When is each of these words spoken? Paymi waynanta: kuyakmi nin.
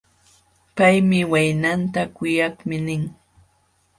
Paymi 0.77 1.19
waynanta: 1.33 2.01
kuyakmi 2.15 2.77
nin. 2.87 3.03